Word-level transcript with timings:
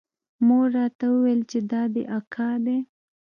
مور 0.45 0.65
راته 0.77 1.05
وويل 1.13 1.41
چې 1.51 1.59
دا 1.71 1.81
دې 1.93 2.03
اکا 2.17 2.49
دى. 2.65 2.77